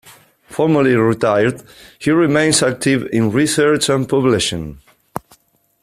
Formally 0.49 0.95
retired, 0.95 1.61
he 1.99 2.09
remains 2.09 2.63
active 2.63 3.07
in 3.13 3.31
research 3.31 3.87
and 3.87 4.09
publishing. 4.09 4.79